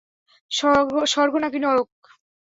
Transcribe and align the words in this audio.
স্বর্গ 1.07 1.33
নাকি 1.43 1.59
নরক? 1.59 1.89